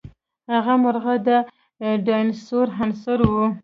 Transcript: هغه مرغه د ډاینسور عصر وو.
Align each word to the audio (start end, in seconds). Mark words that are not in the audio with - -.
هغه 0.51 0.73
مرغه 0.83 1.15
د 1.27 1.29
ډاینسور 2.05 2.67
عصر 2.81 3.19
وو. 3.31 3.45